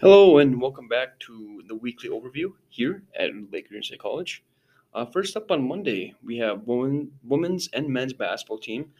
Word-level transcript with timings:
Hello 0.00 0.38
and 0.38 0.58
welcome 0.58 0.88
back 0.88 1.18
to 1.20 1.62
the 1.68 1.74
weekly 1.74 2.08
overview 2.08 2.54
here 2.70 3.02
at 3.18 3.32
Lake 3.52 3.68
Region 3.68 3.82
State 3.82 4.00
College. 4.00 4.42
Uh, 4.94 5.04
first 5.04 5.36
up 5.36 5.50
on 5.50 5.68
Monday, 5.68 6.14
we 6.24 6.38
have 6.38 6.66
women, 6.66 7.12
women's 7.22 7.68
and 7.74 7.86
men's 7.86 8.14
basketball 8.14 8.56
team. 8.56 8.92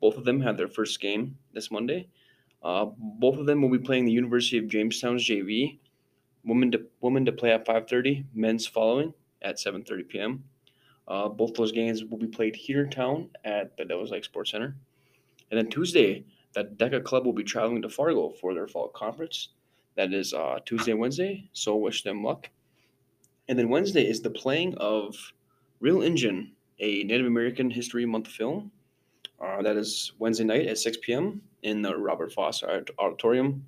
Both 0.00 0.16
of 0.16 0.24
them 0.24 0.40
have 0.40 0.56
their 0.56 0.66
first 0.66 1.00
game 1.00 1.38
this 1.52 1.70
Monday. 1.70 2.08
Uh, 2.60 2.86
both 2.98 3.38
of 3.38 3.46
them 3.46 3.62
will 3.62 3.68
be 3.68 3.78
playing 3.78 4.04
the 4.04 4.10
University 4.10 4.58
of 4.58 4.66
Jamestown's 4.66 5.24
JV. 5.24 5.78
Women 6.44 6.72
to 6.72 6.86
women 7.02 7.24
to 7.26 7.30
play 7.30 7.52
at 7.52 7.64
5:30, 7.64 8.24
men's 8.34 8.66
following 8.66 9.14
at 9.40 9.60
7:30 9.60 10.08
p.m. 10.08 10.42
Uh, 11.06 11.28
both 11.28 11.54
those 11.54 11.70
games 11.70 12.04
will 12.04 12.18
be 12.18 12.26
played 12.26 12.56
here 12.56 12.82
in 12.82 12.90
town 12.90 13.30
at 13.44 13.76
the 13.76 13.84
Devils 13.84 14.10
Lake 14.10 14.24
Sports 14.24 14.50
Center. 14.50 14.74
And 15.52 15.58
then 15.58 15.70
Tuesday, 15.70 16.24
the 16.54 16.64
DECA 16.64 17.04
Club 17.04 17.26
will 17.26 17.32
be 17.32 17.44
traveling 17.44 17.80
to 17.82 17.88
Fargo 17.88 18.30
for 18.30 18.54
their 18.54 18.66
fall 18.66 18.88
conference. 18.88 19.50
That 19.98 20.14
is 20.14 20.32
uh, 20.32 20.60
Tuesday 20.64 20.94
Wednesday. 20.94 21.50
So 21.52 21.74
wish 21.74 22.04
them 22.04 22.22
luck. 22.22 22.48
And 23.48 23.58
then 23.58 23.68
Wednesday 23.68 24.08
is 24.08 24.22
the 24.22 24.30
playing 24.30 24.76
of 24.76 25.16
Real 25.80 26.02
Engine, 26.02 26.52
a 26.78 27.02
Native 27.02 27.26
American 27.26 27.68
History 27.68 28.06
Month 28.06 28.28
film. 28.28 28.70
Uh, 29.44 29.60
that 29.60 29.76
is 29.76 30.12
Wednesday 30.20 30.44
night 30.44 30.68
at 30.68 30.78
6 30.78 30.98
p.m. 31.02 31.42
in 31.64 31.82
the 31.82 31.96
Robert 31.96 32.32
Foss 32.32 32.62
Auditorium. 32.62 33.64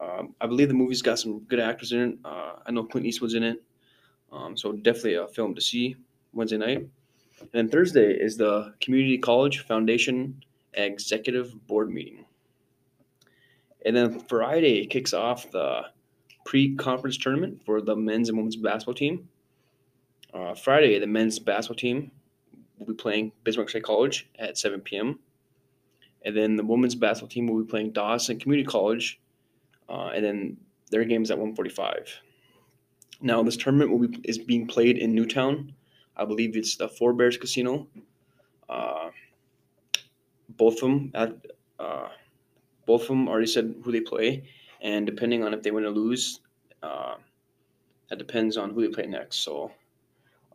Um, 0.00 0.32
I 0.40 0.46
believe 0.46 0.68
the 0.68 0.74
movie's 0.74 1.02
got 1.02 1.18
some 1.18 1.40
good 1.40 1.58
actors 1.58 1.90
in 1.90 2.00
it. 2.02 2.18
Uh, 2.24 2.52
I 2.64 2.70
know 2.70 2.84
Clint 2.84 3.08
Eastwood's 3.08 3.34
in 3.34 3.42
it. 3.42 3.60
Um, 4.30 4.56
so 4.56 4.70
definitely 4.70 5.14
a 5.14 5.26
film 5.26 5.56
to 5.56 5.60
see 5.60 5.96
Wednesday 6.32 6.58
night. 6.58 6.88
And 7.40 7.50
then 7.50 7.68
Thursday 7.68 8.12
is 8.12 8.36
the 8.36 8.74
Community 8.80 9.18
College 9.18 9.58
Foundation 9.66 10.40
Executive 10.74 11.66
Board 11.66 11.90
meeting. 11.90 12.26
And 13.84 13.96
then 13.96 14.20
Friday 14.20 14.86
kicks 14.86 15.12
off 15.12 15.50
the 15.50 15.82
pre-conference 16.44 17.18
tournament 17.18 17.62
for 17.64 17.80
the 17.80 17.94
men's 17.94 18.28
and 18.28 18.38
women's 18.38 18.56
basketball 18.56 18.94
team. 18.94 19.28
Uh, 20.32 20.54
Friday, 20.54 20.98
the 20.98 21.06
men's 21.06 21.38
basketball 21.38 21.76
team 21.76 22.10
will 22.78 22.86
be 22.86 22.94
playing 22.94 23.32
Bismarck 23.44 23.68
State 23.68 23.82
College 23.82 24.28
at 24.38 24.58
7 24.58 24.80
p.m. 24.80 25.18
And 26.22 26.36
then 26.36 26.56
the 26.56 26.64
women's 26.64 26.94
basketball 26.94 27.28
team 27.28 27.46
will 27.46 27.62
be 27.62 27.68
playing 27.68 27.92
Dawson 27.92 28.38
Community 28.38 28.66
College, 28.66 29.20
uh, 29.88 30.10
and 30.14 30.24
then 30.24 30.56
their 30.90 31.04
game 31.04 31.22
is 31.22 31.30
at 31.30 31.38
1:45. 31.38 32.08
Now, 33.20 33.42
this 33.42 33.56
tournament 33.56 33.90
will 33.90 34.06
be 34.06 34.20
is 34.24 34.38
being 34.38 34.66
played 34.66 34.98
in 34.98 35.14
New 35.14 35.26
Town. 35.26 35.74
I 36.16 36.24
believe 36.24 36.56
it's 36.56 36.76
the 36.76 36.88
Four 36.88 37.12
Bears 37.12 37.36
Casino. 37.36 37.86
Uh, 38.68 39.10
both 40.48 40.74
of 40.74 40.80
them 40.80 41.10
at 41.14 41.34
uh, 41.78 42.08
both 42.88 43.02
of 43.02 43.08
them 43.08 43.28
already 43.28 43.46
said 43.46 43.74
who 43.84 43.92
they 43.92 44.00
play, 44.00 44.42
and 44.80 45.06
depending 45.06 45.44
on 45.44 45.52
if 45.52 45.62
they 45.62 45.70
win 45.70 45.84
or 45.84 45.90
lose, 45.90 46.40
uh, 46.82 47.16
that 48.08 48.18
depends 48.18 48.56
on 48.56 48.70
who 48.70 48.80
they 48.80 48.88
play 48.88 49.06
next. 49.06 49.36
So 49.44 49.70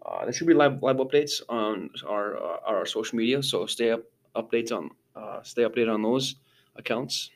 uh, 0.06 0.24
there 0.24 0.34
should 0.34 0.48
be 0.48 0.56
live 0.56 0.82
live 0.82 0.98
updates 0.98 1.42
on 1.48 1.90
our 2.10 2.36
uh, 2.38 2.58
our 2.66 2.86
social 2.86 3.16
media. 3.18 3.44
So 3.44 3.68
stay 3.68 3.92
up 3.92 4.04
updates 4.36 4.72
on 4.72 4.90
uh, 5.16 5.44
stay 5.44 5.62
updated 5.62 5.94
on 5.94 6.02
those 6.02 6.36
accounts. 6.76 7.30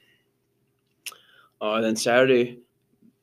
Uh, 1.61 1.79
then 1.81 1.95
Saturday, 1.95 2.59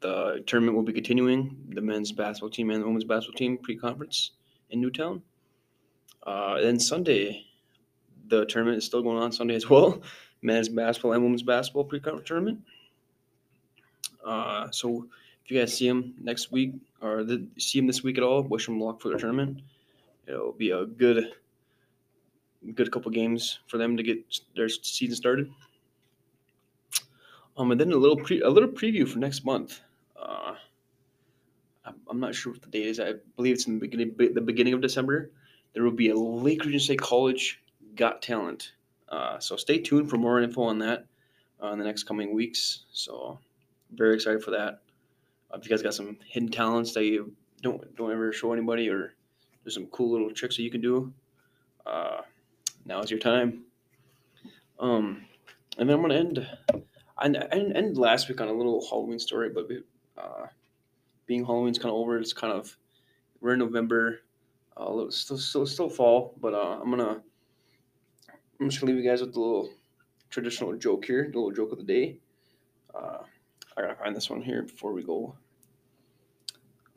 the 0.01 0.43
tournament 0.47 0.77
will 0.77 0.85
be 0.85 0.93
continuing. 0.93 1.57
The 1.75 1.81
men's 1.81 2.13
basketball 2.13 2.51
team 2.51 2.71
and 2.71 2.83
the 2.83 2.87
women's 2.87 3.05
basketball 3.05 3.39
team 3.39 3.59
pre-conference 3.59 4.33
in 4.71 4.81
New 4.81 4.91
Town. 4.91 5.23
Uh, 6.27 6.61
then 6.61 6.79
Sunday, 6.79 7.47
the 8.29 8.45
tournament 8.47 8.79
is 8.79 8.85
still 8.85 9.03
going 9.03 9.19
on 9.19 9.33
Sunday 9.33 9.55
as 9.55 9.69
well. 9.69 10.03
Men's 10.43 10.69
basketball 10.69 11.13
and 11.13 11.23
women's 11.23 11.43
basketball 11.43 11.85
pre-conference 11.85 12.29
tournament. 12.29 12.61
Uh, 14.25 14.71
so 14.71 15.07
if 15.45 15.51
you 15.51 15.59
guys 15.59 15.77
see 15.77 15.89
them 15.89 16.15
next 16.21 16.53
week 16.53 16.75
or 17.01 17.25
the, 17.25 17.47
see 17.59 17.79
them 17.79 17.87
this 17.87 18.03
week 18.03 18.19
at 18.19 18.25
all, 18.25 18.43
wish 18.43 18.67
them 18.67 18.81
luck 18.81 19.01
for 19.01 19.09
their 19.09 19.19
tournament. 19.19 19.61
It'll 20.27 20.53
be 20.53 20.71
a 20.71 20.87
good, 20.87 21.33
good 22.75 22.91
couple 22.91 23.11
games 23.11 23.61
for 23.67 23.79
them 23.79 23.97
to 23.97 24.03
get 24.03 24.19
their 24.55 24.69
season 24.69 25.17
started. 25.17 25.51
Um, 27.57 27.71
and 27.71 27.81
then 27.81 27.93
a 27.93 27.97
little 27.97 28.17
pre, 28.17 28.41
a 28.41 28.49
little 28.49 28.69
preview 28.69 29.07
for 29.09 29.19
next 29.19 29.45
month. 29.45 29.81
Uh, 30.17 30.55
I'm, 31.85 31.95
I'm 32.09 32.21
not 32.21 32.35
sure 32.35 32.53
what 32.53 32.63
the 32.63 32.69
date 32.69 32.87
is. 32.87 33.01
I 33.01 33.15
believe 33.37 33.55
it's 33.55 33.67
in 33.67 33.79
the 33.79 33.87
beginning, 33.87 34.15
the 34.35 34.41
beginning 34.41 34.75
of 34.75 34.81
December. 34.81 35.31
There 35.73 35.83
will 35.83 35.91
be 35.91 36.11
a 36.11 36.17
Lake 36.17 36.65
Region 36.65 36.81
State 36.81 37.01
College 37.01 37.61
Got 37.97 38.23
Talent. 38.23 38.73
Uh, 39.09 39.39
so 39.39 39.57
stay 39.57 39.79
tuned 39.79 40.11
for 40.11 40.17
more 40.17 40.41
info 40.41 40.63
on 40.63 40.79
that 40.81 41.07
uh, 41.63 41.73
in 41.73 41.79
the 41.79 41.85
next 41.85 42.05
coming 42.05 42.35
weeks. 42.35 42.85
So 42.93 43.39
very 43.93 44.15
excited 44.15 44.43
for 44.43 44.51
that. 44.53 44.81
Uh, 45.51 45.59
if 45.59 45.65
you 45.65 45.71
guys 45.71 45.83
got 45.83 45.95
some 45.95 46.17
hidden 46.27 46.51
talents 46.51 46.93
that 46.95 47.05
you 47.05 47.33
don't 47.63 47.95
don't 47.97 48.13
ever 48.13 48.33
show 48.33 48.53
anybody, 48.53 48.89
or 48.89 49.15
there's 49.63 49.75
some 49.75 49.87
cool 49.87 50.11
little 50.11 50.31
tricks 50.31 50.57
that 50.57 50.63
you 50.63 50.71
can 50.71 50.81
do, 50.81 51.13
uh, 51.87 52.23
now 52.85 53.01
is 53.01 53.11
your 53.11 53.21
time. 53.21 53.65
Um, 54.79 55.25
and 55.79 55.89
then 55.89 55.97
I'm 55.97 56.03
gonna 56.03 56.15
end. 56.15 56.49
I 57.17 57.27
end 57.27 57.97
last 57.97 58.29
week 58.29 58.41
on 58.41 58.49
a 58.49 58.53
little 58.53 58.85
Halloween 58.89 59.21
story, 59.21 59.51
but 59.51 59.69
uh, 60.19 60.47
being 61.27 61.45
Halloween's 61.45 61.79
kind 61.79 61.91
of 61.91 61.97
over, 61.97 62.19
it's 62.19 62.33
kind 62.33 62.53
of 62.53 62.77
we're 63.41 63.53
in 63.53 63.61
November. 63.61 64.21
Uh, 64.77 65.09
still, 65.11 65.39
still, 65.39 65.67
still 65.67 65.89
fall, 65.89 66.35
but 66.41 66.53
uh, 66.53 66.81
I'm 66.83 66.91
gonna 66.91 67.23
I'm 68.65 68.71
just 68.71 68.81
gonna 68.81 68.95
leave 68.95 69.05
you 69.05 69.11
guys 69.11 69.21
with 69.21 69.37
a 69.37 69.39
little 69.39 69.69
traditional 70.31 70.75
joke 70.75 71.05
here, 71.05 71.29
the 71.31 71.39
little 71.39 71.53
joke 71.53 71.73
of 71.73 71.77
the 71.77 71.85
day. 71.85 72.17
Uh, 72.95 73.19
I 73.77 73.83
gotta 73.83 73.95
find 73.95 74.17
this 74.17 74.31
one 74.31 74.41
here 74.41 74.63
before 74.63 74.95
we 74.95 75.03
go. 75.03 75.37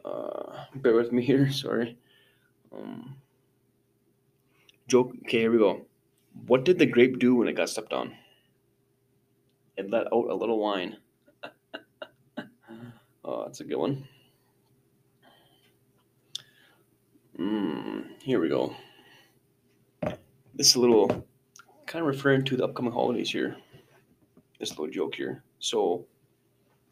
Uh, 0.06 0.64
bear 0.76 0.94
with 0.94 1.12
me 1.12 1.22
here. 1.22 1.52
Sorry. 1.52 1.98
Um, 2.74 3.18
joke. 4.88 5.12
Okay, 5.24 5.40
here 5.40 5.52
we 5.52 5.58
go. 5.58 5.86
What 6.46 6.64
did 6.64 6.80
the 6.80 6.86
grape 6.86 7.20
do 7.20 7.36
when 7.36 7.50
it 7.50 7.58
got 7.58 7.68
stepped 7.68 7.92
on? 7.92 8.16
It 9.76 9.90
let 9.90 10.08
out 10.14 10.30
a 10.30 10.36
little 10.36 10.60
wine. 10.60 10.96
oh, 13.26 13.44
that's 13.44 13.60
a 13.60 13.66
good 13.66 13.76
one. 13.76 14.08
Mm, 17.38 18.06
here 18.22 18.40
we 18.40 18.48
go. 18.48 18.74
This 20.56 20.78
little 20.78 21.27
kind 21.88 22.02
of 22.02 22.08
referring 22.08 22.44
to 22.44 22.58
the 22.58 22.66
upcoming 22.66 22.92
holidays 22.92 23.32
here. 23.32 23.56
This 24.60 24.72
little 24.72 24.88
joke 24.88 25.16
here. 25.16 25.44
So, 25.60 26.06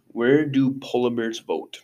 where 0.07 0.45
do 0.45 0.75
polar 0.81 1.09
bears 1.09 1.39
vote? 1.39 1.81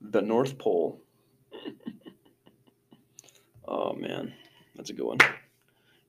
The 0.00 0.20
North 0.20 0.58
Pole. 0.58 1.00
oh 3.68 3.94
man, 3.94 4.34
that's 4.76 4.90
a 4.90 4.92
good 4.92 5.06
one. 5.06 5.18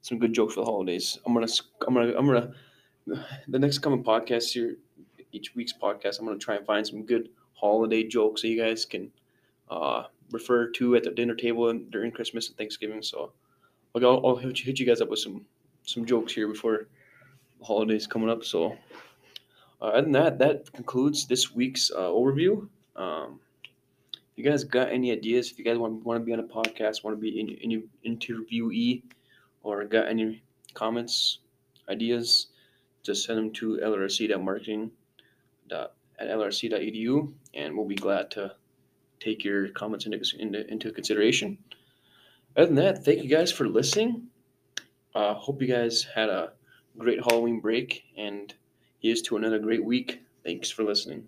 Some 0.01 0.19
good 0.19 0.33
jokes 0.33 0.55
for 0.55 0.61
the 0.61 0.65
holidays. 0.65 1.17
I'm 1.25 1.33
gonna, 1.33 1.47
I'm 1.88 1.93
gonna, 1.93 2.13
I'm 2.17 2.27
gonna. 2.27 2.53
The 3.47 3.59
next 3.59 3.79
coming 3.79 4.03
podcast 4.03 4.51
here, 4.51 4.77
each 5.31 5.55
week's 5.55 5.73
podcast, 5.73 6.19
I'm 6.19 6.25
gonna 6.25 6.38
try 6.38 6.55
and 6.55 6.65
find 6.65 6.85
some 6.85 7.05
good 7.05 7.29
holiday 7.53 8.03
jokes 8.03 8.41
so 8.41 8.47
you 8.47 8.61
guys 8.61 8.85
can 8.85 9.11
uh, 9.69 10.03
refer 10.31 10.69
to 10.71 10.95
at 10.95 11.03
the 11.03 11.11
dinner 11.11 11.35
table 11.35 11.71
during 11.91 12.11
Christmas 12.11 12.47
and 12.47 12.57
Thanksgiving. 12.57 13.01
So 13.01 13.31
I'll, 13.96 14.25
I'll 14.25 14.35
hit, 14.35 14.59
you, 14.59 14.66
hit 14.66 14.79
you 14.79 14.85
guys 14.85 15.02
up 15.02 15.09
with 15.09 15.19
some 15.19 15.46
some 15.84 16.06
jokes 16.06 16.34
here 16.34 16.47
before 16.47 16.88
the 17.59 17.66
holidays 17.66 18.07
coming 18.07 18.29
up. 18.29 18.44
So, 18.44 18.78
uh, 19.81 19.85
other 19.85 20.02
than 20.03 20.12
that, 20.13 20.40
that 20.40 20.72
concludes 20.74 21.25
this 21.25 21.53
week's 21.53 21.91
uh, 21.91 22.09
overview. 22.09 22.68
Um, 22.96 23.40
if 24.13 24.38
you 24.38 24.44
guys 24.44 24.63
got 24.63 24.90
any 24.90 25.12
ideas, 25.12 25.51
if 25.51 25.59
you 25.59 25.66
guys 25.66 25.78
want, 25.78 26.06
want 26.06 26.19
to 26.19 26.25
be 26.25 26.34
on 26.34 26.40
a 26.40 26.44
podcast, 26.44 27.03
want 27.03 27.18
to 27.18 27.22
be 27.22 27.40
in, 27.40 27.57
any 27.63 27.84
interviewee, 28.06 29.01
or 29.63 29.84
got 29.85 30.07
any 30.07 30.41
comments, 30.74 31.40
ideas, 31.90 32.47
just 33.03 33.25
send 33.25 33.38
them 33.38 33.51
to 33.51 33.80
lrc.marketing 33.84 34.91
at 35.71 35.92
lrc.edu, 36.30 37.33
and 37.56 37.75
we'll 37.75 37.88
be 37.88 37.95
glad 37.95 38.30
to 38.31 38.54
take 39.19 39.44
your 39.44 39.69
comments 39.69 40.06
into, 40.06 40.19
into, 40.39 40.68
into 40.71 40.92
consideration 40.92 41.57
other 42.56 42.68
than 42.68 42.75
that, 42.75 43.03
thank 43.06 43.24
you 43.24 43.30
guys 43.30 43.51
for 43.51 43.68
listening. 43.68 44.27
Uh, 45.13 45.33
hope 45.33 45.62
you 45.62 45.68
guys 45.68 46.03
had 46.15 46.30
a 46.30 46.53
great 46.98 47.19
Halloween 47.24 47.59
break 47.59 48.03
and 48.18 48.53
here's 49.00 49.21
to 49.24 49.38
another 49.38 49.59
great 49.59 49.83
week. 49.83 50.21
Thanks 50.44 50.69
for 50.69 50.83
listening. 50.83 51.27